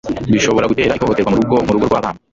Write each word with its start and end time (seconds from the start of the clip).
bishobora 0.33 0.69
gutera 0.71 0.95
ihohoterwa 0.97 1.31
murugo 1.31 1.53
murugo 1.67 1.85
rwabana 1.89 2.19